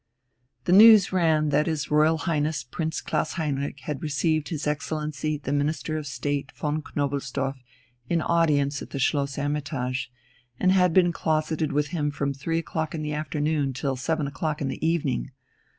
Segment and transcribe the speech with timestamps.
[0.63, 5.53] The news ran that his Royal Highness Prince Klaus Heinrich had received his Excellency the
[5.53, 7.57] Minister of State von Knobelsdorff
[8.09, 10.11] in audience at the Schloss "Hermitage,"
[10.59, 14.59] and had been closeted with him from three o'clock in the afternoon till seven o'clock
[14.59, 15.29] in the evening.